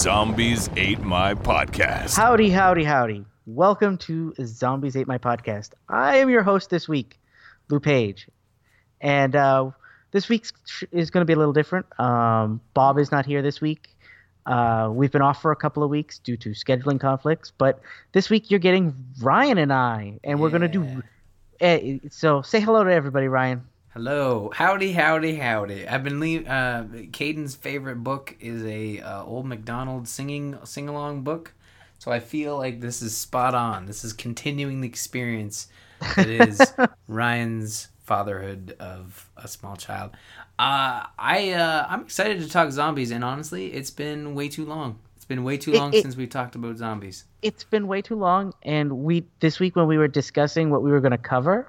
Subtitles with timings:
[0.00, 2.16] Zombies Ate My Podcast.
[2.16, 3.26] Howdy, howdy, howdy.
[3.44, 5.72] Welcome to Zombies Ate My Podcast.
[5.90, 7.20] I am your host this week,
[7.68, 8.26] Lou Page.
[9.02, 9.72] And uh,
[10.12, 10.46] this week
[10.90, 11.84] is going to be a little different.
[12.00, 13.90] Um, Bob is not here this week.
[14.46, 17.52] Uh, we've been off for a couple of weeks due to scheduling conflicts.
[17.58, 17.78] But
[18.12, 20.18] this week you're getting Ryan and I.
[20.24, 21.02] And we're going to do.
[21.60, 23.66] Uh, so say hello to everybody, Ryan.
[23.92, 25.88] Hello, howdy, howdy, howdy.
[25.88, 31.22] I've been le- uh, Caden's favorite book is a uh, old McDonald singing sing along
[31.22, 31.52] book,
[31.98, 33.86] so I feel like this is spot on.
[33.86, 35.68] This is continuing the experience
[36.16, 36.60] that is
[37.08, 40.12] Ryan's fatherhood of a small child.
[40.58, 45.00] Uh, I uh, I'm excited to talk zombies, and honestly, it's been way too long.
[45.16, 47.24] It's been way too It- long it- since we talked about zombies.
[47.42, 50.90] it's been way too long and we this week when we were discussing what we
[50.90, 51.66] were going to cover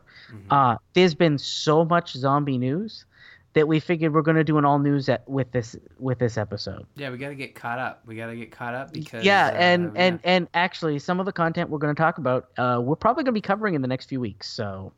[0.49, 3.05] uh there's been so much zombie news
[3.53, 6.37] that we figured we're going to do an all news at, with this with this
[6.37, 8.01] episode Yeah, we got to get caught up.
[8.05, 10.03] We got to get caught up because yeah uh, and yeah.
[10.03, 13.23] and and actually some of the content we're going to talk about uh we're probably
[13.23, 14.93] going to be covering in the next few weeks so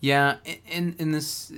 [0.00, 1.52] Yeah, in in this,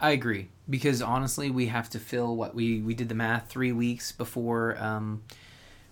[0.00, 3.72] I agree because honestly, we have to fill what we we did the math three
[3.72, 5.22] weeks before um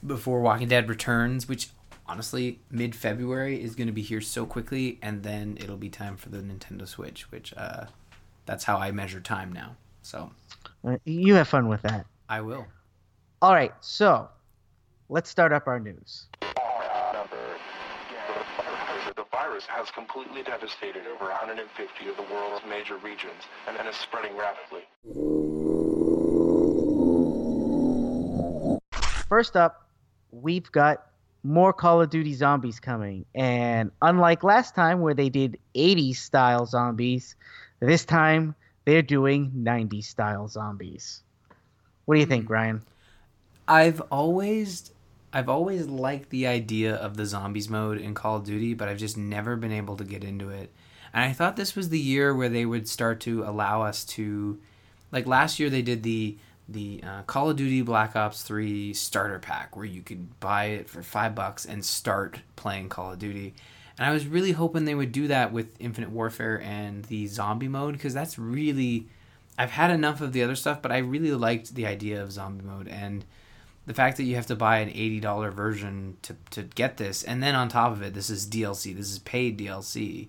[0.07, 1.71] before Walking Dead returns, which
[2.09, 6.17] honestly mid February is going to be here so quickly, and then it'll be time
[6.17, 7.87] for the Nintendo Switch, which uh
[8.47, 9.77] that's how I measure time now.
[10.03, 10.31] So
[10.87, 12.67] uh, you have fun with that I will.
[13.43, 14.29] all right so
[15.09, 16.27] let's start up our news
[19.17, 23.97] The virus has completely devastated over 150 of the world's major regions and, and is
[23.97, 24.85] spreading rapidly.
[29.29, 29.89] First up,
[30.31, 31.07] we've got
[31.43, 33.25] more Call of Duty zombies coming.
[33.35, 37.37] And unlike last time where they did 80s style zombies,
[37.81, 38.55] this time
[38.85, 41.23] they're doing 90s style zombies.
[42.05, 42.83] What do you think, Ryan?
[43.67, 44.93] I've always
[45.31, 48.99] I've always liked the idea of the zombies mode in Call of Duty, but I've
[48.99, 50.73] just never been able to get into it.
[51.13, 54.59] And I thought this was the year where they would start to allow us to
[55.13, 59.39] like last year they did the the uh, Call of Duty Black Ops 3 starter
[59.39, 63.55] pack where you could buy it for 5 bucks and start playing Call of Duty.
[63.99, 67.69] And I was really hoping they would do that with Infinite Warfare and the zombie
[67.69, 69.09] mode because that's really
[69.59, 72.65] I've had enough of the other stuff, but I really liked the idea of zombie
[72.65, 73.25] mode and
[73.87, 77.25] the fact that you have to buy an eighty dollar version to to get this,
[77.25, 78.95] and then on top of it, this is DLC.
[78.95, 80.29] This is paid DLC.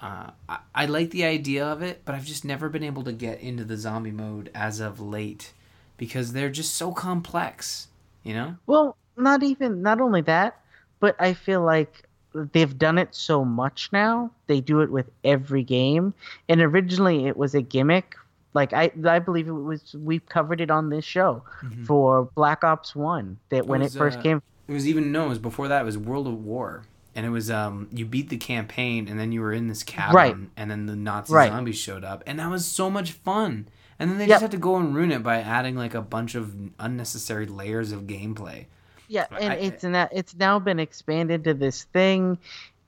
[0.00, 3.12] Uh, I, I like the idea of it, but I've just never been able to
[3.12, 5.52] get into the zombie mode as of late
[5.96, 7.88] because they're just so complex.
[8.22, 8.56] You know?
[8.66, 10.58] Well, not even, not only that,
[11.00, 12.08] but I feel like
[12.52, 14.30] they've done it so much now.
[14.46, 16.14] They do it with every game.
[16.48, 18.16] And originally it was a gimmick.
[18.54, 19.94] Like I, I believe it was.
[19.94, 21.42] We covered it on this show
[21.86, 23.36] for Black Ops One.
[23.48, 25.82] That when it, first uh, came, It was even no, it was before that.
[25.82, 26.84] It was World of War,
[27.16, 30.14] and it was um you beat the campaign, and then you were in this cabin,
[30.14, 30.36] Right.
[30.56, 31.50] and then the Nazi Right.
[31.50, 33.66] zombies showed up, and that was so much fun.
[33.98, 34.34] And then they Yep.
[34.34, 37.92] just had to go and ruin it by adding like a bunch of unnecessary layers
[37.92, 38.66] of gameplay.
[39.08, 42.38] Yeah, and I- it's now it's now been expanded to this thing,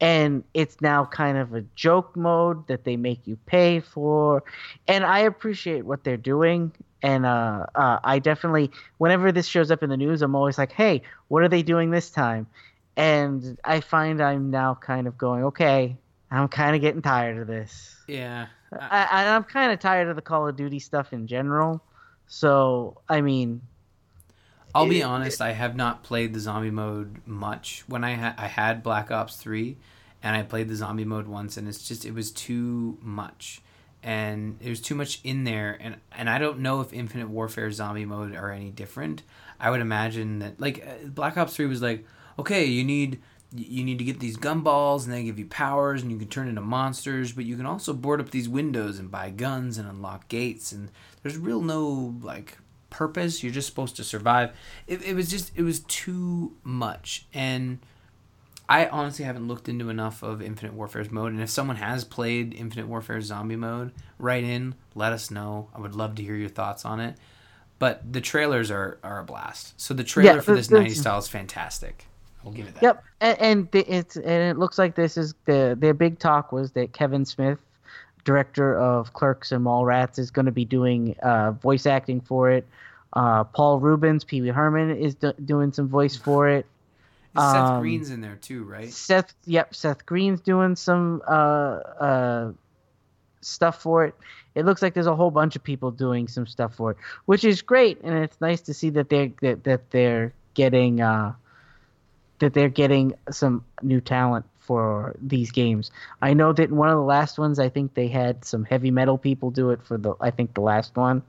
[0.01, 4.43] and it's now kind of a joke mode that they make you pay for,
[4.89, 6.73] and I appreciate what they're doing.
[7.03, 10.73] And uh, uh, I definitely, whenever this shows up in the news, I'm always like,
[10.73, 12.47] "Hey, what are they doing this time?"
[12.97, 15.97] And I find I'm now kind of going, "Okay,
[16.31, 18.47] I'm kind of getting tired of this." Yeah,
[18.81, 21.83] I, I, I'm kind of tired of the Call of Duty stuff in general.
[22.27, 23.63] So, I mean,
[24.75, 25.41] I'll be honest.
[25.41, 27.85] I have not played the zombie mode much.
[27.87, 29.79] When I ha- I had Black Ops three,
[30.23, 33.63] and I played the zombie mode once, and it's just it was too much,
[34.03, 38.05] and there's too much in there, and and I don't know if Infinite Warfare zombie
[38.05, 39.23] mode are any different.
[39.59, 42.05] I would imagine that like uh, Black Ops three was like,
[42.39, 43.21] okay, you need
[43.59, 46.49] you need to get these gumballs and they give you powers and you can turn
[46.49, 50.29] into monsters but you can also board up these windows and buy guns and unlock
[50.29, 50.91] gates and
[51.23, 52.59] there's real no like
[52.91, 54.51] purpose you're just supposed to survive
[54.87, 57.79] it, it was just it was too much and
[58.69, 62.55] i honestly haven't looked into enough of infinite warfare's mode and if someone has played
[62.55, 66.49] infinite warfare zombie mode write in let us know i would love to hear your
[66.49, 67.17] thoughts on it
[67.79, 69.79] but the trailers are are a blast.
[69.79, 72.07] So the trailer for this the- 90s style is fantastic.
[72.45, 72.83] I'll give it that.
[72.83, 76.53] Yep, and, and the- it's and it looks like this is the their big talk
[76.53, 77.59] was that Kevin Smith,
[78.25, 82.67] director of Clerks and Mallrats, is going to be doing uh, voice acting for it.
[83.13, 86.67] Uh, Paul Reubens, Pee Wee Herman is do- doing some voice for it.
[87.35, 88.91] Seth Um, Green's in there too, right?
[88.91, 91.31] Seth, yep, Seth Green's doing some uh,
[92.01, 92.53] uh,
[93.41, 94.15] stuff for it.
[94.55, 96.97] It looks like there's a whole bunch of people doing some stuff for it,
[97.27, 101.35] which is great, and it's nice to see that they're that, that they're getting uh,
[102.39, 105.93] that they're getting some new talent for these games.
[106.21, 108.91] I know that in one of the last ones, I think they had some heavy
[108.91, 111.23] metal people do it for the I think the last one,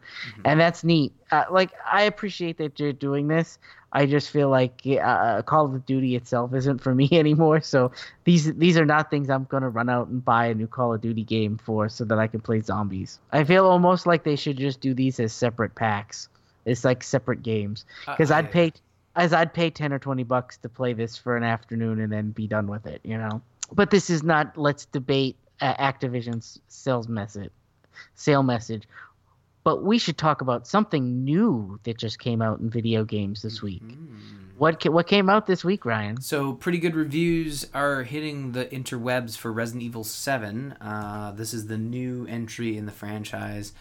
[0.44, 1.14] and that's neat.
[1.32, 3.60] Uh, like I appreciate that you're doing this.
[3.94, 7.62] I just feel like uh, Call of Duty itself isn't for me anymore.
[7.62, 7.92] So
[8.24, 11.02] these these are not things I'm gonna run out and buy a new Call of
[11.02, 13.20] Duty game for, so that I can play zombies.
[13.32, 16.28] I feel almost like they should just do these as separate packs.
[16.66, 18.74] It's like separate games because Uh, I'd I- pay
[19.18, 22.32] as I'd pay ten or twenty bucks to play this for an afternoon and then
[22.32, 23.02] be done with it.
[23.04, 23.42] You know.
[23.74, 24.58] But this is not.
[24.58, 27.52] Let's debate uh, Activision's sales message,
[28.16, 28.88] sale message.
[29.64, 33.62] But we should talk about something new that just came out in video games this
[33.62, 33.84] week.
[34.58, 36.22] What ca- what came out this week, Ryan?
[36.22, 40.72] So pretty good reviews are hitting the interwebs for Resident Evil 7.
[40.80, 43.74] Uh, this is the new entry in the franchise.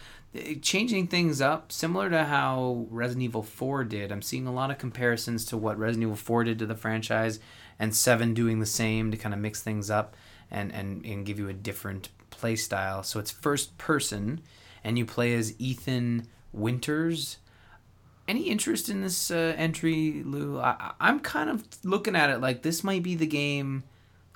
[0.61, 4.11] Changing things up, similar to how Resident Evil 4 did.
[4.11, 7.39] I'm seeing a lot of comparisons to what Resident Evil 4 did to the franchise,
[7.79, 10.15] and 7 doing the same to kind of mix things up
[10.49, 13.03] and, and, and give you a different play style.
[13.03, 14.41] So it's first person,
[14.83, 17.37] and you play as Ethan Winters
[18.27, 20.59] any interest in this uh, entry, Lou?
[20.59, 23.83] I- I'm kind of looking at it like this might be the game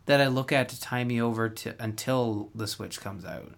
[0.06, 3.54] that I look at to tie me over to until the Switch comes out.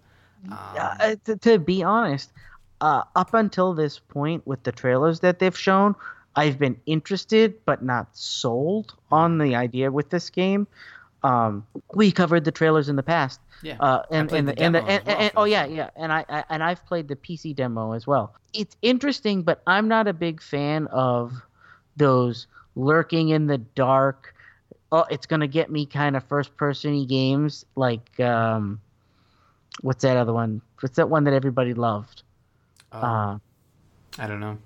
[0.50, 2.32] Um, Uh, to, to be honest,
[2.80, 5.94] uh, up until this point with the trailers that they've shown,
[6.36, 10.66] I've been interested but not sold on the idea with this game.
[11.22, 13.40] Um, we covered the trailers in the past.
[13.62, 16.12] Yeah, Uh, and and the the, and, the, and, well and- oh yeah, yeah, and
[16.12, 18.34] I, I and I've played the PC demo as well.
[18.52, 21.32] It's interesting, but I'm not a big fan of
[21.96, 24.34] those lurking in the dark.
[24.92, 28.80] Oh, it's gonna get me kind of first persony games like um,
[29.80, 30.60] what's that other one?
[30.80, 32.22] What's that one that everybody loved?
[32.92, 33.38] uh, Uh,
[34.18, 34.58] I don't know.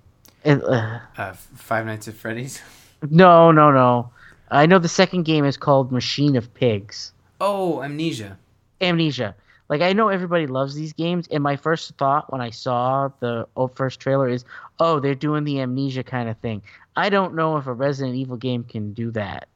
[0.44, 2.60] it, uh, Uh, Five Nights at Freddy's.
[3.10, 4.10] no, no, no.
[4.50, 7.12] I know the second game is called Machine of Pigs.
[7.40, 8.38] Oh, Amnesia.
[8.80, 9.34] Amnesia.
[9.68, 13.46] Like I know everybody loves these games, and my first thought when I saw the
[13.56, 14.44] oh, first trailer is,
[14.80, 16.62] "Oh, they're doing the Amnesia kind of thing."
[16.96, 19.48] I don't know if a Resident Evil game can do that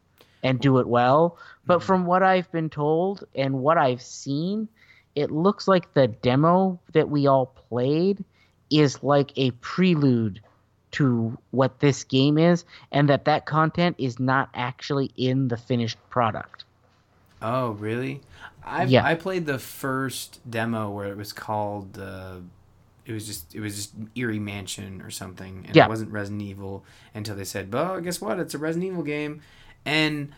[0.43, 4.69] and do it well, but from what I've been told and what I've seen,
[5.15, 8.25] it looks like the demo that we all played
[8.71, 10.41] is like a prelude
[10.93, 15.99] to what this game is, and that that content is not actually in the finished
[16.11, 16.65] product.
[17.41, 18.21] Oh, really?
[18.65, 19.05] I Yeah.
[19.05, 21.99] I played the first demo where it was called.
[21.99, 22.37] Uh,
[23.05, 25.87] it was just it was just Eerie Mansion or something, and Yeah.
[25.87, 28.39] it wasn't Resident Evil until they said, "Well, guess what?
[28.39, 29.41] It's a Resident Evil game,"
[29.85, 30.33] and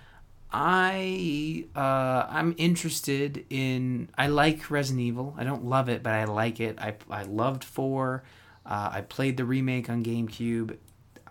[0.56, 4.08] I uh, I'm interested in.
[4.16, 5.34] I like Resident Evil.
[5.36, 6.78] I don't love it, but I like it.
[6.78, 8.22] I I loved four.
[8.64, 10.76] Uh, I played the remake on GameCube.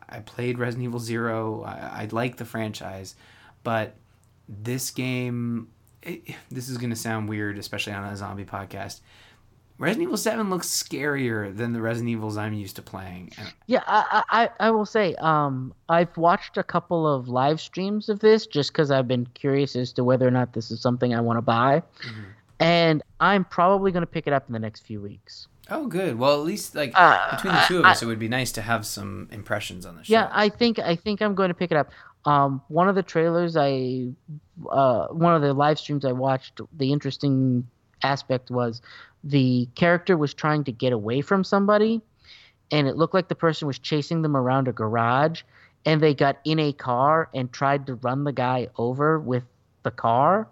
[0.10, 1.64] I played Resident Evil Zero.
[1.64, 3.16] I, I like the franchise,
[3.64, 3.96] but
[4.50, 5.70] this game
[6.02, 9.00] it, this is to sound weird especially on a zombie podcast
[9.80, 13.32] resident evil 7 looks scarier than the resident evils i'm used to playing.
[13.68, 18.20] Yeah, I, I, I will say, um, I've watched a couple of live streams of
[18.20, 21.22] this just because I've been curious as to whether or not this is something I
[21.22, 21.82] want to buy,
[22.60, 25.48] and I'm probably going to pick it up in the next few weeks.
[25.70, 26.18] oh good.
[26.20, 28.52] Well at least like Uh, between the two of I- us it would be nice
[28.54, 30.14] to have some impressions on the show.
[30.14, 31.90] Yeah, I think I think I'm going to pick it up.
[32.26, 34.08] Um, one of the trailers I,
[34.70, 37.68] uh, one of the live streams I watched, the interesting
[38.04, 38.82] aspect was
[39.24, 42.02] the character was trying to get away from somebody,
[42.72, 45.44] and it looked like the person was chasing them around a garage,
[45.86, 49.44] and they got in a car and tried to run the guy over with
[49.84, 50.48] the car,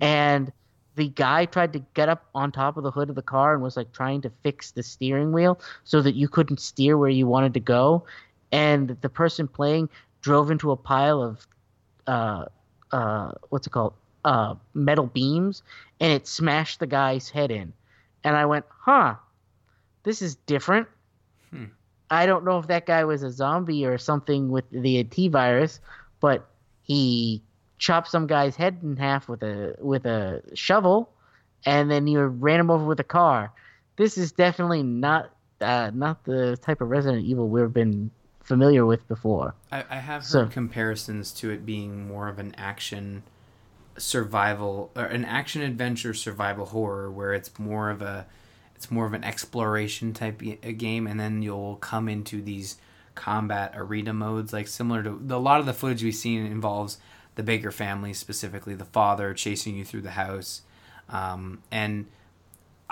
[0.00, 0.52] and
[0.96, 3.62] the guy tried to get up on top of the hood of the car and
[3.62, 7.26] was like trying to fix the steering wheel so that you couldn't steer where you
[7.26, 8.04] wanted to go.
[8.52, 9.88] And the person playing
[10.22, 11.46] drove into a pile of
[12.06, 12.44] uh
[12.92, 15.62] uh what's it called uh metal beams
[16.00, 17.72] and it smashed the guy's head in
[18.24, 19.14] and i went huh
[20.02, 20.88] this is different
[21.50, 21.64] Hmm.
[22.10, 25.80] i don't know if that guy was a zombie or something with the t virus
[26.20, 26.48] but
[26.82, 27.42] he
[27.78, 31.10] chopped some guy's head in half with a with a shovel
[31.66, 33.52] and then you ran him over with a car
[33.96, 38.10] this is definitely not uh, not the type of Resident Evil we've been
[38.42, 39.54] familiar with before.
[39.72, 43.22] I, I have heard So- comparisons to it being more of an action
[43.96, 48.26] survival or an action adventure survival horror where it's more of a
[48.74, 50.42] it's more of an exploration type
[50.78, 52.76] game and then you'll come into these
[53.14, 56.98] combat arena modes like similar to a lot of the footage we've seen involves
[57.36, 60.62] the Baker family specifically the father chasing you through the house
[61.08, 62.06] um, and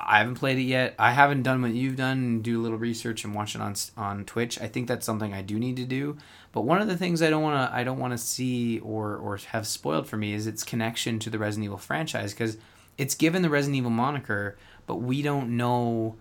[0.04, 0.94] I haven't played it yet.
[0.98, 3.74] I haven't done what you've done and do a little research and watch it on
[3.96, 4.60] on Twitch.
[4.60, 6.16] I think that's something I do need to do.
[6.50, 9.16] But one of the things I don't want to I don't want to see or
[9.16, 12.58] or have spoiled for me is its connection to the Resident Evil franchise because
[12.98, 14.56] it's given the Resident Evil moniker,
[14.86, 16.16] but we don't know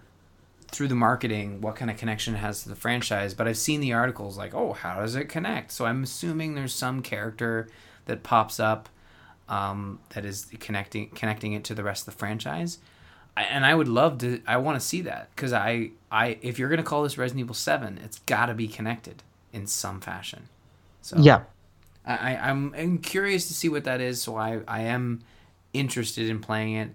[0.68, 3.34] through the marketing what kind of connection it has to the franchise.
[3.34, 5.72] But I've seen the articles like, oh, how does it connect?
[5.72, 7.68] So I'm assuming there's some character
[8.06, 8.90] that pops up
[9.50, 12.78] um, that is connecting connecting it to the rest of the franchise.
[13.38, 14.42] And I would love to.
[14.46, 17.56] I want to see that because I, I, if you're gonna call this Resident Evil
[17.56, 19.24] Seven, it's got to be connected
[19.54, 20.50] in some fashion.
[21.02, 21.44] So Yeah.
[22.06, 24.22] I, I'm, I'm curious to see what that is.
[24.22, 25.22] So I, I am
[25.72, 26.90] interested in playing it.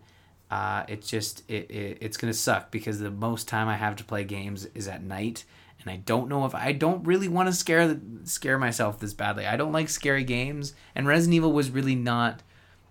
[0.50, 4.04] Uh, it's just it, it it's gonna suck because the most time I have to
[4.04, 5.44] play games is at night,
[5.80, 9.12] and I don't know if I don't really want to scare the, scare myself this
[9.12, 9.44] badly.
[9.46, 12.42] I don't like scary games, and Resident Evil was really not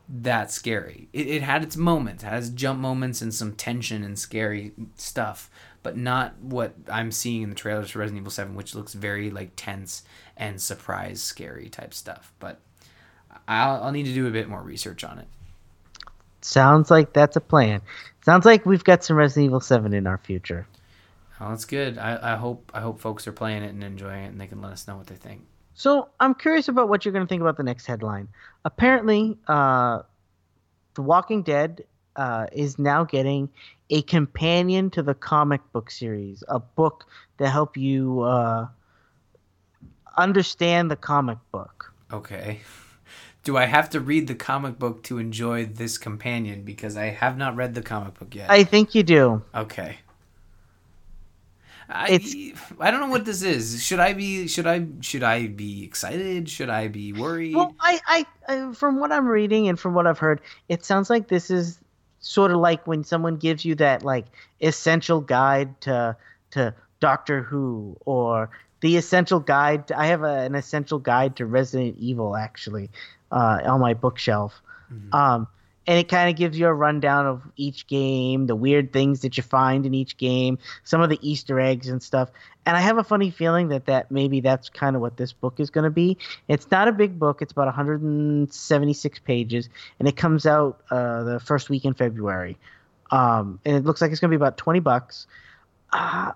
[0.07, 1.09] that scary.
[1.13, 5.50] It, it had its moments, it has jump moments and some tension and scary stuff,
[5.83, 9.31] but not what I'm seeing in the trailers for Resident Evil 7, which looks very
[9.31, 10.03] like tense
[10.38, 12.33] and surprise scary type stuff.
[12.39, 12.59] But
[13.47, 15.27] I'll, I'll need to do a bit more research on it.
[16.41, 17.81] Sounds like that's a plan.
[18.24, 20.67] Sounds like we've got some Resident Evil 7 in our future.
[21.39, 21.97] Oh, that's good.
[21.97, 24.62] I, I hope I hope folks are playing it and enjoying it, and they can
[24.62, 25.45] let us know what they think.
[25.75, 28.29] So I'm curious about what you're going to think about the next headline.
[28.63, 30.03] Apparently, uh,
[30.96, 31.84] The Walking Dead
[32.15, 33.50] uh, is now getting
[33.89, 37.05] a companion to the comic book series, a book
[37.38, 38.67] to help you uh,
[40.17, 41.94] understand the comic book.
[42.12, 42.62] Okay.
[43.44, 46.63] Do I have to read the comic book to enjoy this companion?
[46.63, 48.50] Because I have not read the comic book yet.
[48.50, 49.44] I think you do.
[49.53, 49.98] Okay.
[51.89, 53.84] I, I don't know what this is.
[53.84, 56.50] Should I be should I should I be excited?
[56.50, 57.56] Should I be worried?
[57.56, 61.27] Well, I, I, from what I'm reading and from what I've heard, it sounds like
[61.27, 61.80] this is
[62.20, 64.25] sort of like when someone gives you that like
[64.62, 66.18] essential guide to
[66.51, 68.50] to Doctor Who or
[68.82, 69.88] the essential guide.
[69.88, 72.89] To, I have a, an essential guide to Resident Evil actually
[73.32, 74.62] uh, on my bookshelf.
[75.12, 75.48] Um,
[75.88, 79.38] and it kind of gives you a rundown of each game, the weird things that
[79.38, 82.30] you find in each game, some of the Easter eggs and stuff.
[82.65, 85.60] And I have a funny feeling that that maybe that's kind of what this book
[85.60, 86.18] is going to be.
[86.48, 91.39] It's not a big book; it's about 176 pages, and it comes out uh, the
[91.39, 92.58] first week in February.
[93.12, 95.27] Um, and it looks like it's going to be about 20 bucks.
[95.94, 96.32] Uh,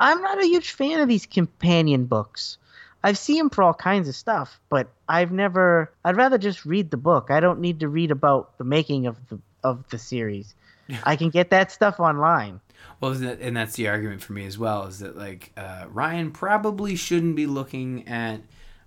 [0.00, 2.58] I'm not a huge fan of these companion books.
[3.04, 5.92] I've seen him for all kinds of stuff, but I've never.
[6.04, 7.30] I'd rather just read the book.
[7.30, 10.54] I don't need to read about the making of the of the series.
[11.04, 12.60] I can get that stuff online.
[13.00, 14.86] Well, and that's the argument for me as well.
[14.86, 18.40] Is that like uh, Ryan probably shouldn't be looking at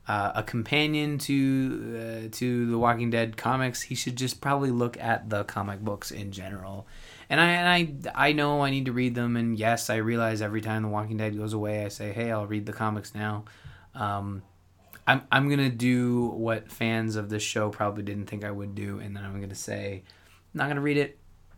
[0.07, 3.81] uh, a companion to uh, to the Walking Dead comics.
[3.81, 6.87] He should just probably look at the comic books in general.
[7.29, 9.35] And I and I I know I need to read them.
[9.35, 12.47] And yes, I realize every time the Walking Dead goes away, I say, hey, I'll
[12.47, 13.45] read the comics now.
[13.95, 14.43] Um,
[15.07, 18.99] I'm I'm gonna do what fans of this show probably didn't think I would do,
[18.99, 20.03] and then I'm gonna say,
[20.53, 21.17] I'm not gonna read it,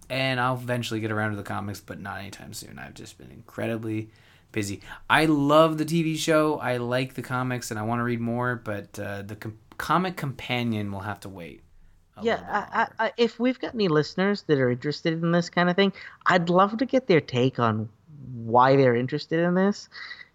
[0.10, 2.78] and I'll eventually get around to the comics, but not anytime soon.
[2.78, 4.10] I've just been incredibly
[4.52, 4.82] busy.
[5.10, 6.60] I love the TV show.
[6.60, 10.18] I like the comics, and I want to read more, but uh, the com- comic
[10.18, 11.62] companion will have to wait.
[12.22, 13.12] Yeah, I, I.
[13.16, 15.94] If we've got any listeners that are interested in this kind of thing,
[16.26, 17.90] I'd love to get their take on
[18.34, 19.88] why they're interested in this.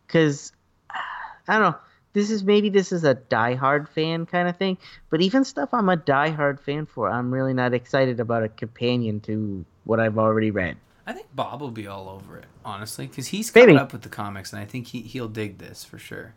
[0.06, 0.52] Because
[0.90, 1.78] I don't know,
[2.12, 4.76] this is maybe this is a diehard fan kind of thing,
[5.10, 9.20] but even stuff I'm a diehard fan for, I'm really not excited about a companion
[9.20, 10.76] to what I've already read.
[11.06, 13.76] I think Bob will be all over it, honestly, because he's Maybe.
[13.76, 16.34] up with the comics, and I think he he'll dig this for sure.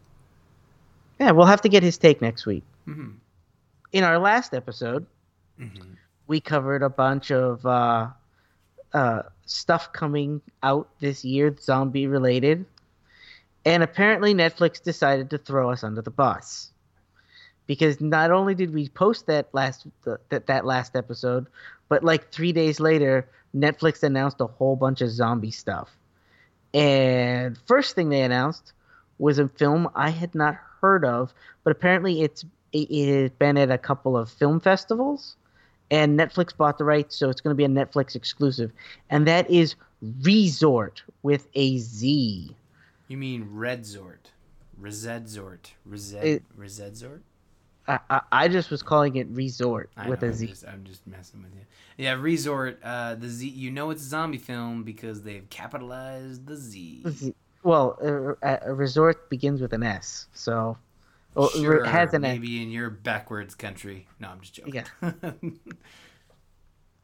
[1.19, 2.63] Yeah, we'll have to get his take next week.
[2.87, 3.15] Mhm.
[3.91, 5.05] In our last episode,
[5.59, 5.93] Mm-hmm.
[6.27, 8.07] we covered a bunch of uh,
[8.93, 12.65] uh, stuff coming out this year, zombie related.
[13.65, 16.71] And apparently, Netflix decided to throw us under the bus.
[17.67, 19.87] Because not only did we post that last
[20.29, 21.47] that, that last episode,
[21.89, 25.89] but like three days later, Netflix announced a whole bunch of zombie stuff.
[26.75, 28.73] And first thing they announced
[29.17, 33.57] was a film I had not heard of, but apparently it's it, it had been
[33.57, 35.37] at a couple of film festivals,
[35.89, 38.71] and Netflix bought the rights, so it's going to be a Netflix exclusive,
[39.09, 39.75] and that is
[40.21, 42.55] Resort with a Z.
[43.07, 44.31] You mean Redzort,
[44.81, 47.21] Resedzort, Resed It- Resedzort?
[47.87, 50.47] I, I, I just was calling it Resort I with know, a I'm Z.
[50.47, 51.61] just, I'm just messing with you.
[51.97, 52.79] Yeah, Resort.
[52.83, 53.47] Uh, the Z.
[53.47, 57.03] You know it's a zombie film because they've capitalized the Z.
[57.07, 60.77] Z- Well, uh, a, a resort begins with an S, so
[61.35, 62.31] well, Sure, has an S.
[62.33, 64.07] maybe in your backwards country.
[64.19, 64.73] No, I'm just joking.
[64.73, 65.11] Yeah.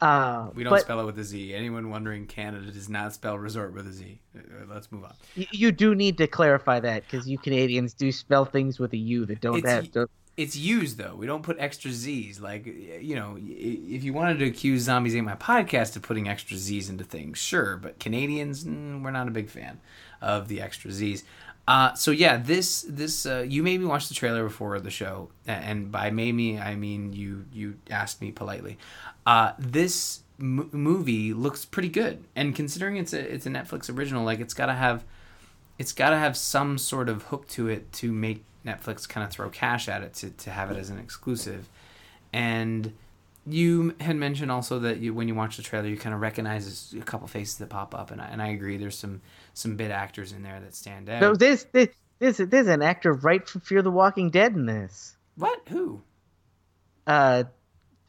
[0.01, 1.53] Uh, we don't but spell it with a Z.
[1.53, 4.19] Anyone wondering, Canada does not spell resort with a Z.
[4.35, 5.13] Uh, Let's move on.
[5.35, 9.25] you do need to clarify that because you Canadians do spell things with a U
[9.27, 9.91] that don't It's- have.
[9.91, 11.13] Don't, It's used though.
[11.15, 12.41] We don't put extra Z's.
[12.41, 16.57] Like you know, if you wanted to accuse Zombies Ain't My Podcast of putting extra
[16.57, 17.77] Z's into things, sure.
[17.77, 19.79] But Canadians, mm, we're not a big fan
[20.21, 21.23] of the extra Z's.
[21.71, 25.29] Uh, so yeah, this this uh, you made me watch the trailer before the show,
[25.47, 28.77] and by made me I mean you you asked me politely.
[29.25, 34.25] Uh, this m- movie looks pretty good, and considering it's a it's a Netflix original,
[34.25, 35.05] like it's got to have
[35.77, 39.31] it's got to have some sort of hook to it to make Netflix kind of
[39.31, 41.69] throw cash at it to, to have it as an exclusive.
[42.33, 42.91] And
[43.47, 46.93] you had mentioned also that you, when you watch the trailer, you kind of recognize
[46.97, 48.77] a couple faces that pop up, and I, and I agree.
[48.77, 49.21] There's some
[49.53, 51.21] some bit actors in there that stand out.
[51.21, 55.15] no, this, this this there's an actor right from Fear the Walking Dead in this.
[55.35, 55.59] what?
[55.69, 56.01] Who?
[57.07, 57.45] Uh,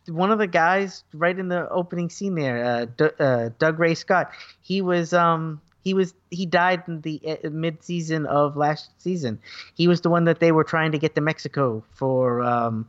[0.08, 4.32] one of the guys right in the opening scene there, uh, D- uh, Dougray Scott.
[4.60, 9.38] He was um he was he died in the uh, mid season of last season.
[9.74, 12.86] He was the one that they were trying to get to Mexico for um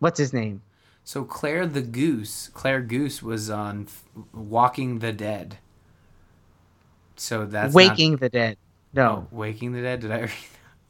[0.00, 0.62] what's his name?
[1.04, 5.58] So Claire the Goose, Claire Goose was on F- Walking the Dead.
[7.16, 8.56] So that's not- Waking the Dead.
[8.92, 9.26] No.
[9.30, 10.00] Oh, Waking the Dead.
[10.00, 10.18] Did I?
[10.20, 10.30] Read?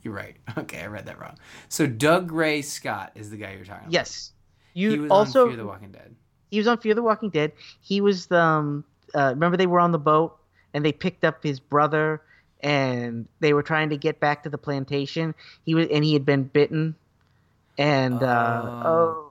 [0.03, 0.37] You're right.
[0.59, 1.37] Okay, I read that wrong.
[1.69, 3.93] So Dougray Scott is the guy you're talking about.
[3.93, 4.33] Yes.
[4.73, 6.15] he You was also on Fear the Walking Dead.
[6.51, 7.53] he was on Fear the Walking Dead.
[7.81, 10.37] He was the um, uh, remember they were on the boat
[10.75, 12.21] and they picked up his brother
[12.61, 15.35] and they were trying to get back to the plantation.
[15.65, 16.95] He was and he had been bitten
[17.79, 19.24] and uh, Oh.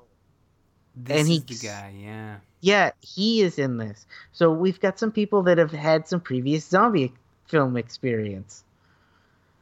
[0.96, 1.94] This And he- the guy.
[1.98, 2.36] Yeah.
[2.62, 4.06] yeah, he is in this.
[4.32, 7.14] So we've got some people that have had some previous zombie
[7.48, 8.64] film experience.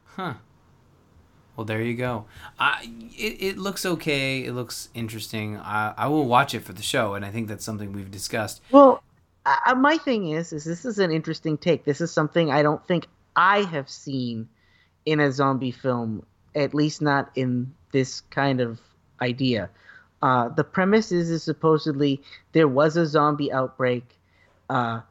[0.06, 0.34] Huh.
[1.56, 2.26] Well, there you go.
[2.60, 4.44] I it, it looks okay.
[4.44, 5.58] It looks interesting.
[5.58, 8.62] I I will watch it for the show, and I think that's something we've discussed.
[8.72, 9.04] Well,
[9.46, 11.84] uh, my thing is, is this is an interesting take.
[11.84, 14.48] This is something I don't think I have seen
[15.06, 18.80] in a zombie film, at least not in this kind of
[19.22, 19.70] idea.
[20.22, 24.04] Uh, the premise is, is supposedly there was a zombie outbreak.
[24.70, 25.02] Uh,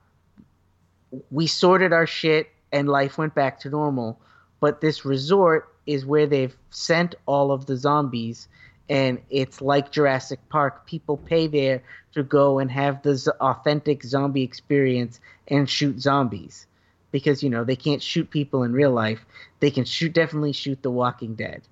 [1.30, 4.20] we sorted our shit, and life went back to normal.
[4.60, 8.46] But this resort is where they've sent all of the zombies,
[8.88, 10.86] and it's like Jurassic Park.
[10.86, 11.82] People pay there
[12.14, 16.66] to go and have the z- authentic zombie experience and shoot zombies
[17.12, 19.24] because you know they can't shoot people in real life.
[19.58, 21.62] They can shoot definitely shoot The Walking Dead.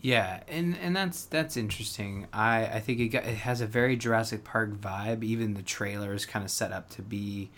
[0.00, 2.28] Yeah, and and that's that's interesting.
[2.32, 5.24] I I think it got, it has a very Jurassic Park vibe.
[5.24, 7.50] Even the trailer is kind of set up to be,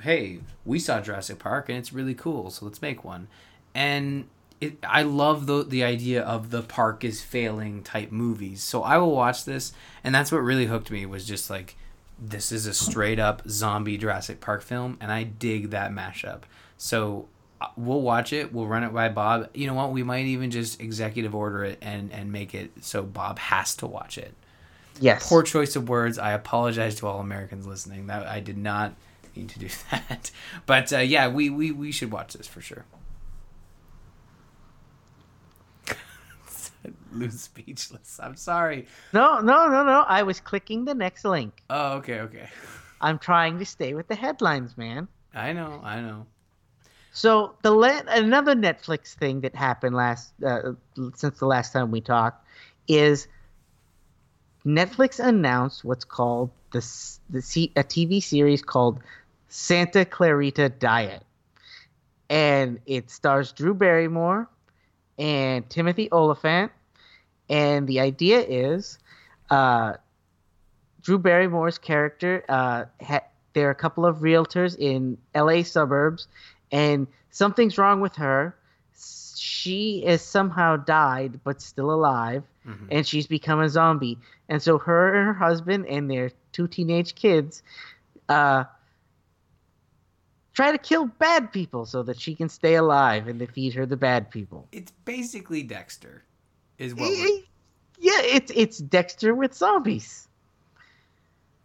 [0.00, 3.28] hey, we saw Jurassic Park and it's really cool, so let's make one.
[3.74, 4.28] And
[4.60, 8.62] it, I love the the idea of the park is failing type movies.
[8.62, 11.76] So I will watch this, and that's what really hooked me was just like
[12.18, 16.42] this is a straight up zombie Jurassic Park film, and I dig that mashup.
[16.76, 17.28] So
[17.76, 18.52] we'll watch it.
[18.52, 19.50] We'll run it by Bob.
[19.54, 19.92] You know what?
[19.92, 23.86] We might even just executive order it and and make it so Bob has to
[23.86, 24.34] watch it.
[25.00, 25.28] Yes.
[25.28, 26.18] Poor choice of words.
[26.18, 28.06] I apologize to all Americans listening.
[28.06, 28.94] That I did not
[29.36, 30.30] mean to do that.
[30.66, 32.84] But uh, yeah, we, we we should watch this for sure.
[37.12, 38.20] Lose speechless.
[38.22, 38.86] I'm sorry.
[39.12, 40.04] No, no, no, no.
[40.06, 41.62] I was clicking the next link.
[41.70, 42.48] Oh, okay, okay.
[43.00, 45.08] I'm trying to stay with the headlines, man.
[45.34, 46.26] I know, I know.
[47.14, 50.72] So the la- another Netflix thing that happened last uh,
[51.14, 52.44] since the last time we talked
[52.88, 53.28] is
[54.66, 56.84] Netflix announced what's called the
[57.30, 58.98] the C- a TV series called
[59.48, 61.22] Santa Clarita Diet,
[62.28, 64.48] and it stars Drew Barrymore
[65.16, 66.72] and Timothy Olyphant,
[67.48, 68.98] and the idea is,
[69.50, 69.94] uh,
[71.00, 73.20] Drew Barrymore's character uh, ha-
[73.52, 76.26] there are a couple of realtors in LA suburbs
[76.74, 78.56] and something's wrong with her.
[79.36, 82.42] She is somehow died but still alive,
[82.90, 84.18] and she's become a zombie.
[84.48, 87.62] And so her and her husband and their two teenage kids
[88.28, 88.64] uh,
[90.52, 93.96] try to kill bad people so that she can stay alive and defeat her the
[93.96, 94.66] bad people.
[94.72, 96.24] It's basically Dexter,
[96.78, 97.10] is what.
[97.10, 97.40] We're,
[98.00, 100.26] Yeah, it's it's Dexter with zombies,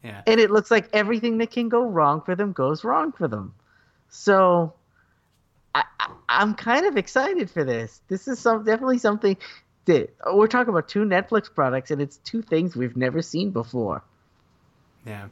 [0.04, 0.22] yeah.
[0.28, 3.56] and it looks like everything that can go wrong for them goes wrong for them.
[4.10, 4.74] So
[6.00, 8.02] I, I'm kind of excited for this.
[8.08, 9.38] This is some definitely something
[9.86, 14.04] that we're talking about two Netflix products, and it's two things we've never seen before.
[15.06, 15.28] Yeah.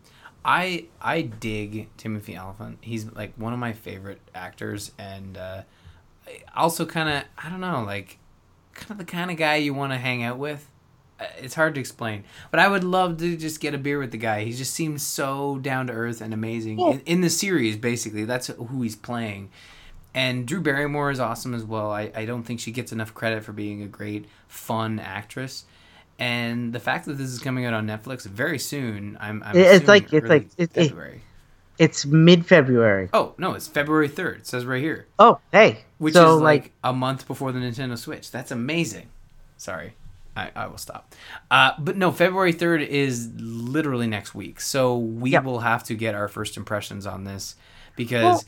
[0.46, 2.78] I I dig Timothy Olyphant.
[2.82, 5.64] He's like one of my favorite actors and uh
[6.56, 8.18] also kind of I don't know, like
[8.74, 10.70] kind of the kind of guy you want to hang out with.
[11.20, 14.12] Uh, It's hard to explain, but I would love to just get a beer with
[14.12, 14.44] the guy.
[14.44, 17.76] He just seems so down to earth and amazing in, in the series.
[17.76, 19.50] Basically, that's who he's playing.
[20.14, 21.92] And Drew Barrymore is awesome as well.
[21.92, 25.66] I, I don't think she gets enough credit for being a great, fun actress.
[26.18, 29.88] And the fact that this is coming out on Netflix very soon, I'm, I'm it's
[29.88, 31.22] like- it's like- it- it- February.
[31.78, 33.08] It's mid February.
[33.14, 34.38] Oh no, it's February third.
[34.40, 35.84] It says right here, Oh, hey.
[36.00, 38.32] which so is like, like a month before the Nintendo Switch.
[38.32, 39.10] That's amazing.
[39.58, 39.94] Sorry,
[40.36, 41.14] I, I will stop.
[41.52, 45.44] Uh, but no, February third is literally next week, so we Yep.
[45.44, 47.56] will have to get our first impressions on this
[47.96, 48.44] because Well-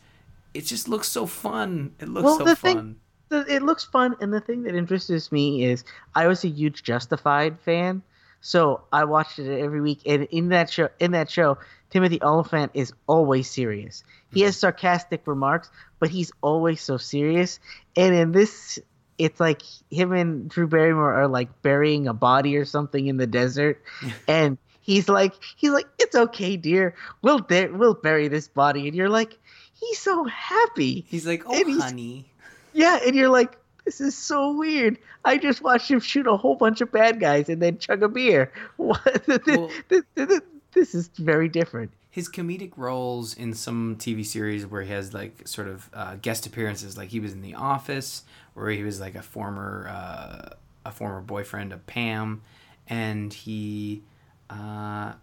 [0.53, 1.93] it just looks so fun.
[1.99, 2.75] It looks Well, so the fun.
[2.75, 2.95] thing-
[3.29, 5.83] the, it looks fun, and the thing that interests me is
[6.15, 8.01] I was a huge Justified fan,
[8.41, 10.01] so I watched it every week.
[10.05, 11.57] And in that show, in that show,
[11.91, 14.03] Timothy Olyphant is always serious.
[14.33, 14.62] He has mm-hmm.
[14.62, 17.59] sarcastic remarks, but he's always so serious.
[17.95, 18.79] And in this,
[19.17, 23.27] it's like him and Drew Barrymore are like burying a body or something in the
[23.27, 23.81] desert,
[24.27, 28.95] and he's like, he's like, it's okay, dear, we'll de- we'll bury this body, and
[28.95, 29.38] you're like,
[29.79, 31.05] he's so happy.
[31.07, 32.25] He's like, oh and honey.
[32.73, 34.97] Yeah, and you're like, this is so weird.
[35.25, 38.07] I just watched him shoot a whole bunch of bad guys and then chug a
[38.07, 38.51] beer.
[38.77, 39.23] What?
[39.47, 40.41] Well- this, this-
[40.73, 41.89] this is very different.
[42.11, 46.45] his comedic roles in some TV series where he has like sort of uh, guest
[46.45, 50.49] appearances, like he was in The Office, where he was like a former uh,
[50.85, 52.43] a former boyfriend of Pam,
[52.87, 54.03] and he.
[54.49, 55.13] Uh,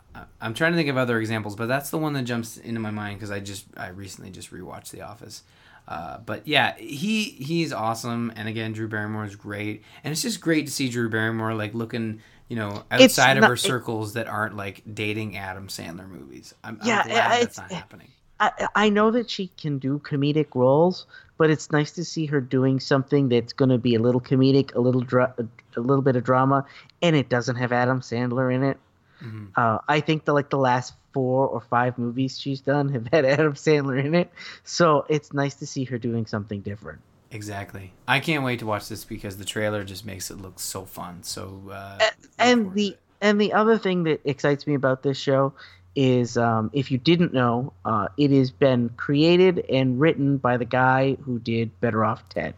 [0.40, 2.90] I'm trying to think of other examples, but that's the one that jumps into my
[2.90, 5.42] mind because I just I recently just rewatched The Office.
[5.88, 10.40] Uh, but yeah, he he's awesome, and again, Drew Barrymore is great, and it's just
[10.40, 14.12] great to see Drew Barrymore like looking, you know, outside of not- her it- circles
[14.14, 16.54] that aren't like dating Adam Sandler movies.
[16.64, 18.08] I'm, I'm Yeah, glad I- that's it's- not happening.
[18.38, 21.06] I, I know that she can do comedic roles,
[21.38, 24.74] but it's nice to see her doing something that's going to be a little comedic,
[24.74, 26.66] a little dra- a little bit of drama,
[27.00, 28.76] and it doesn't have Adam Sandler in it.
[29.22, 29.46] Mm-hmm.
[29.56, 33.24] Uh, I think the like the last four or five movies she's done have had
[33.24, 34.30] Adam Sandler in it,
[34.64, 37.00] so it's nice to see her doing something different.
[37.30, 37.92] Exactly.
[38.06, 41.22] I can't wait to watch this because the trailer just makes it look so fun.
[41.22, 45.52] So uh, look and the and the other thing that excites me about this show
[45.96, 50.64] is um, if you didn't know, uh, it has been created and written by the
[50.66, 52.54] guy who did Better Off Ted.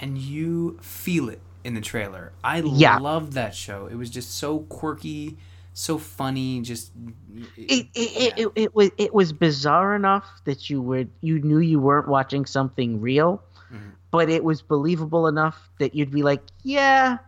[0.00, 2.32] and you feel it in the trailer.
[2.44, 2.98] I Yeah.
[2.98, 3.86] loved that show.
[3.86, 5.36] It was just so quirky,
[5.72, 6.60] so funny.
[6.60, 6.92] Just
[7.56, 11.58] It it, it, it, it was it was bizarre enough that you would you knew
[11.58, 13.90] you weren't watching something real, mm-hmm.
[14.10, 17.18] but it was believable enough that you'd be like, yeah,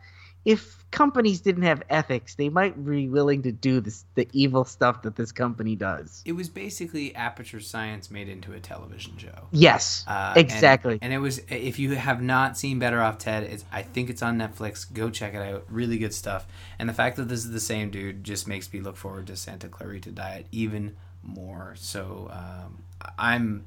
[0.45, 5.03] if companies didn't have ethics, they might be willing to do this the evil stuff
[5.03, 6.23] that this company does.
[6.25, 9.49] it was basically Aperture Science made into a television show.
[9.51, 10.99] Yes, Uh, and- exactly.
[11.03, 14.23] And, it was if you have not seen Better Off Ted, it's I think it's
[14.23, 14.91] on Netflix.
[14.93, 15.65] Go check it out.
[15.69, 16.47] Really good stuff.
[16.79, 19.37] And the fact that this is the same dude just makes me look forward to
[19.37, 21.75] Santa Clarita Diet even more.
[21.77, 22.83] So um,
[23.19, 23.65] I'm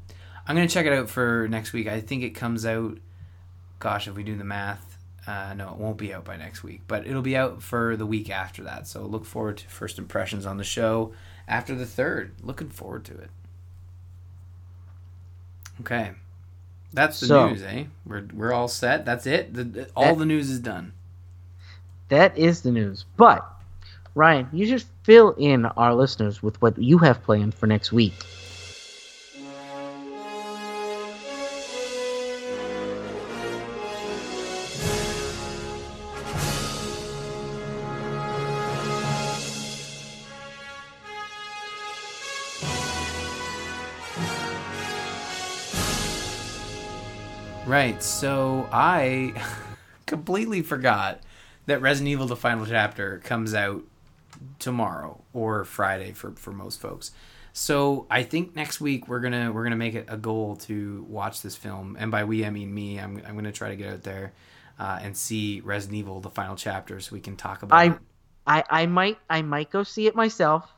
[0.48, 1.88] I'm gonna check it out for next week.
[1.88, 3.00] I think it comes out.
[3.80, 4.97] Gosh, if we do the math,
[5.28, 8.06] uh, no, it won't be out by next week, but it'll be out for the
[8.06, 8.88] week after that.
[8.88, 11.12] So look forward to first impressions on the show
[11.48, 12.32] after the third.
[12.42, 13.30] Looking forward to it.
[15.82, 16.12] Okay.
[16.94, 17.86] That's the So- news, eh?
[18.06, 19.06] We're, we're all set.
[19.06, 19.54] That's it.
[19.54, 20.94] The, the- all That- the news is done.
[22.10, 23.04] That is the news.
[23.18, 23.46] But
[24.16, 28.14] Ryan, you should fill in our listeners with what you have planned for next week.
[47.88, 48.04] Right.
[48.04, 49.34] So I
[50.06, 51.22] completely forgot
[51.68, 53.82] that Resident Evil: The Final Chapter comes out
[54.60, 57.12] tomorrow or Friday for for most folks.
[57.54, 61.42] So I think next week we're gonna we're gonna make it a goal to watch
[61.42, 63.00] this film, and by we I mean me.
[63.00, 64.34] I'm I'm gonna try to get out there
[64.78, 68.00] uh, and see Resident Evil: The Final Chapter so we can talk about I, it.
[68.46, 70.70] I, I might, I might go see it myself,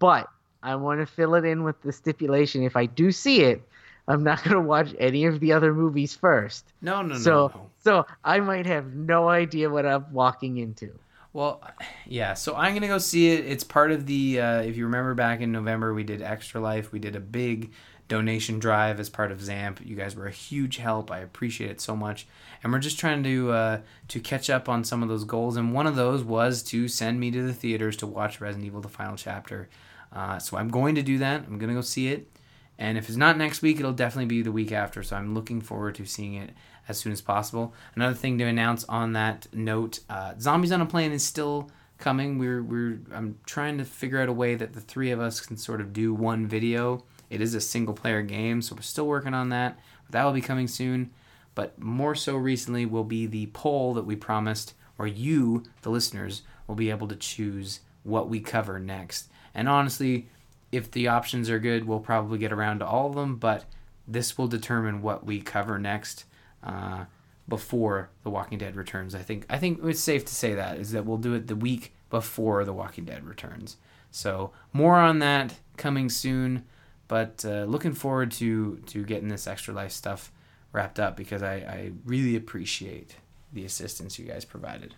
[0.00, 0.28] but
[0.64, 3.62] I want to fill it in with the stipulation: if I do see it,
[4.08, 6.72] I'm not going to watch any of the other movies first.
[6.80, 7.70] No, no, no, so, no.
[7.84, 10.98] so I might have no idea what I'm walking into.
[11.32, 11.62] Well,
[12.06, 12.34] yeah.
[12.34, 13.46] So I'm gonna go see it.
[13.46, 14.40] It's part of the.
[14.40, 16.90] Uh, if you remember back in November, we did Extra Life.
[16.90, 17.72] We did a big
[18.08, 19.84] donation drive as part of ZAMP.
[19.84, 21.10] You guys were a huge help.
[21.10, 22.26] I appreciate it so much.
[22.62, 25.56] And we're just trying to uh, to catch up on some of those goals.
[25.56, 28.80] And one of those was to send me to the theaters to watch Resident Evil:
[28.80, 29.68] The Final Chapter.
[30.10, 31.42] Uh, so I'm going to do that.
[31.42, 32.30] I'm going to go see it.
[32.78, 35.02] And if it's not next week, it'll definitely be the week after.
[35.02, 36.50] So I'm looking forward to seeing it
[36.86, 37.74] as soon as possible.
[37.96, 42.38] Another thing to announce on that note: uh, Zombies on a Plane is still coming.
[42.38, 45.56] We're we're I'm trying to figure out a way that the three of us can
[45.56, 47.04] sort of do one video.
[47.30, 49.78] It is a single player game, so we're still working on that.
[50.10, 51.10] That will be coming soon.
[51.54, 56.42] But more so recently will be the poll that we promised, where you, the listeners,
[56.68, 59.28] will be able to choose what we cover next.
[59.54, 60.28] And honestly,
[60.70, 63.36] if the options are good, we'll probably get around to all of them.
[63.36, 63.64] But
[64.06, 66.24] this will determine what we cover next.
[66.62, 67.04] Uh,
[67.48, 69.14] before The Walking Dead returns.
[69.14, 71.56] I think I think it's safe to say that is that we'll do it the
[71.56, 73.78] week before The Walking Dead returns.
[74.10, 76.64] So more on that coming soon,
[77.08, 80.30] but uh, looking forward to to getting this extra life stuff
[80.72, 83.16] wrapped up because I, I really appreciate
[83.52, 84.94] the assistance you guys provided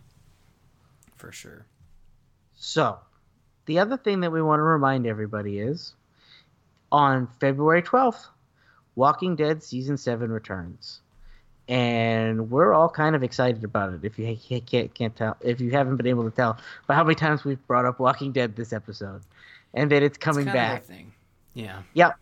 [1.14, 1.66] for sure.
[2.56, 2.98] So,
[3.70, 5.94] the other thing that we want to remind everybody is
[6.90, 8.26] on February 12th,
[8.96, 11.02] Walking Dead Season 7 returns.
[11.68, 14.04] And we're all kind of excited about it.
[14.04, 17.14] If you can't, can't tell, if you haven't been able to tell, by how many
[17.14, 19.22] times we've brought up Walking Dead this episode,
[19.72, 20.82] and that it's coming it's back.
[20.82, 21.12] thing.
[21.54, 21.82] Yeah.
[21.94, 22.16] Yep.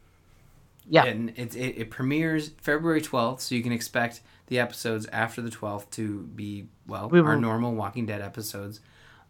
[0.90, 1.04] Yeah.
[1.06, 5.50] And it, it, it premieres February 12th, so you can expect the episodes after the
[5.50, 8.80] 12th to be, well, We our normal Walking Dead episodes.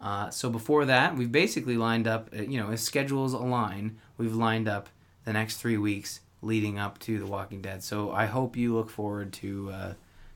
[0.00, 4.34] Uh, so before that, we've basically lined up, uh, you know, as schedules align, we've
[4.34, 4.88] lined up
[5.24, 7.82] the next three weeks leading up to The Walking Dead.
[7.82, 9.92] So I hope you look forward to uh,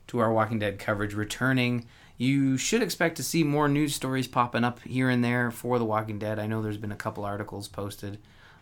[0.07, 1.85] to our Walking Dead coverage returning.
[2.17, 5.85] You should expect to see more news stories popping up here and there for The
[5.85, 6.39] Walking Dead.
[6.39, 8.19] I know there's been a couple articles posted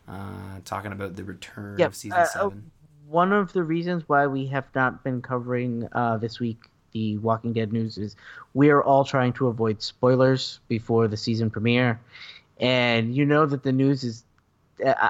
[0.07, 2.71] uh, talking about the return Yep, of season uh, seven.
[3.07, 6.59] one of the reasons why we have not been covering uh, this week
[6.91, 8.15] the Walking Dead news is
[8.53, 11.99] we are all trying to avoid spoilers before the season premiere,
[12.59, 14.23] and you know that the news is.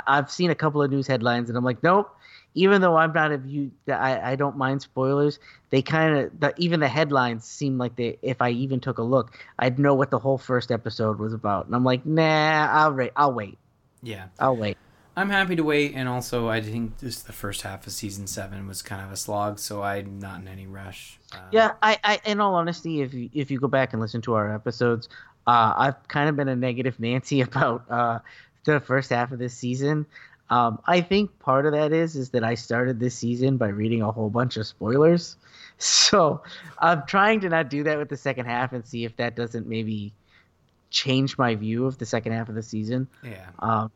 [0.05, 2.13] I've seen a couple of news headlines, and I'm like, nope.
[2.53, 5.39] Even though I'm not a view, I, I don't mind spoilers.
[5.69, 8.17] They kind of the, even the headlines seem like they.
[8.21, 11.67] If I even took a look, I'd know what the whole first episode was about,
[11.67, 13.11] and I'm like, nah, I'll wait.
[13.15, 13.57] I'll wait.
[14.03, 14.25] Yeah.
[14.37, 14.77] I'll wait.
[15.21, 18.67] I'm happy to wait, and also I think just the first half of season seven
[18.67, 21.19] was kind of a slog, so I'm not in any rush.
[21.31, 24.21] Uh, Yeah, I, I in all honesty, if you, if you go back and listen
[24.23, 25.09] to our episodes,
[25.45, 28.17] uh, I've kind of been a negative Nancy about uh,
[28.63, 30.07] the first half of this season.
[30.49, 34.01] Um, I think part of that is is that I started this season by reading
[34.01, 35.37] a whole bunch of spoilers,
[35.77, 36.41] so
[36.79, 39.67] I'm trying to not do that with the second half and see if that doesn't
[39.67, 40.13] maybe
[40.89, 43.07] change my view of the second half of the season.
[43.23, 43.45] yeah.
[43.59, 43.91] Um,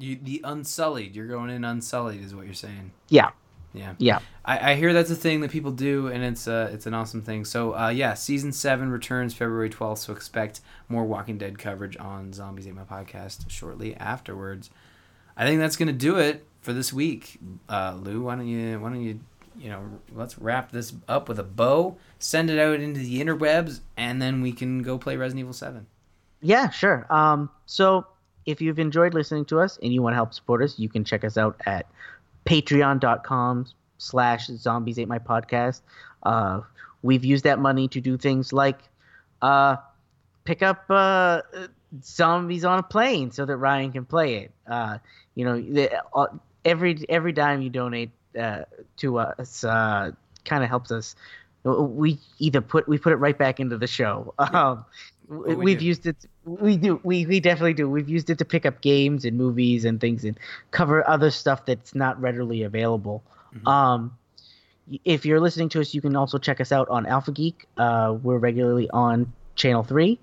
[0.00, 1.14] You the unsullied.
[1.14, 2.92] You're going in unsullied, is what you're saying.
[3.08, 3.30] yeah,
[3.74, 3.94] Yeah.
[3.98, 4.18] yeah.
[4.44, 7.22] I, I hear that's a thing that people do, and it's uh, it's an awesome
[7.22, 7.44] thing.
[7.44, 10.00] So uh, yeah, season seven returns February twelfth.
[10.02, 14.70] So expect more Walking Dead coverage on Zombies Ate My Podcast shortly afterwards.
[15.36, 17.38] I think that's gonna do it for this week.
[17.68, 19.20] Uh, Lou, why don't you why don't you
[19.58, 19.82] you know
[20.14, 24.40] let's wrap this up with a bow, send it out into the interwebs, and then
[24.40, 25.86] we can go play Resident Evil Seven.
[26.40, 27.06] Yeah, sure.
[27.10, 28.06] Um, so
[28.46, 31.04] if you've enjoyed listening to us and you want to help support us, you can
[31.04, 31.86] check us out at
[32.46, 33.66] patreon.com
[33.98, 35.82] slash zombies ate my podcast.
[36.22, 36.60] Uh,
[37.02, 38.80] we've used that money to do things like
[39.42, 39.76] uh,
[40.44, 41.42] pick up uh,
[42.02, 44.52] zombies on a plane so that Ryan can play it.
[44.66, 44.98] Uh,
[45.34, 46.26] you know, the, uh,
[46.64, 48.62] every every dime you donate uh,
[48.98, 50.12] to us uh,
[50.44, 51.14] kind of helps us.
[51.64, 54.34] We either put we put it right back into the show.
[54.38, 54.84] Um,
[55.28, 55.84] we we've do.
[55.84, 56.16] used it.
[56.44, 57.00] We do.
[57.04, 57.88] We we definitely do.
[57.88, 60.38] We've used it to pick up games and movies and things and
[60.70, 63.22] cover other stuff that's not readily available.
[63.66, 64.16] Um,
[65.04, 67.66] if you're listening to us, you can also check us out on Alpha Geek.
[67.76, 70.18] Uh, we're regularly on Channel Three.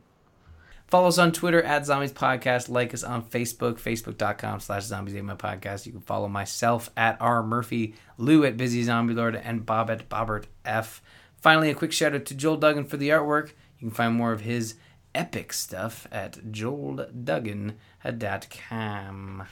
[0.87, 2.69] Follow us on Twitter at Zombies Podcast.
[2.69, 5.85] Like us on Facebook, facebook.com slash Zombies My Podcast.
[5.85, 10.07] You can follow myself at R Murphy, Lou at Busy Zombie Lord, and Bob at
[10.07, 11.01] Bobbert F.
[11.41, 13.49] Finally, a quick shout out to Joel Duggan for the artwork.
[13.79, 14.75] You can find more of his
[15.13, 19.43] epic stuff at joelduggan.com.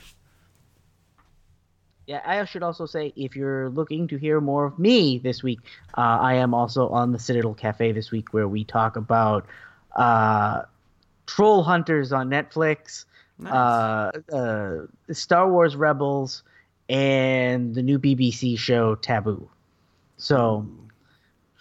[2.07, 5.59] Yeah, I should also say if you're looking to hear more of me this week,
[5.97, 9.47] uh, I am also on the Citadel Cafe this week where we talk about
[9.95, 10.61] uh,
[11.25, 13.05] Trollhunters on Netflix,
[13.43, 16.43] uh, uh, Star Wars Rebels,
[16.89, 19.49] and the new BBC show Taboo.
[20.17, 20.67] So,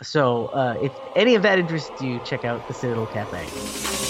[0.04, 4.03] so uh, if any of that interests you, check out the Citadel Cafe.